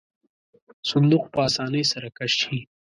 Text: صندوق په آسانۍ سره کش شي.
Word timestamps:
صندوق 0.89 1.23
په 1.33 1.39
آسانۍ 1.47 1.83
سره 1.91 2.07
کش 2.17 2.31
شي. 2.41 2.57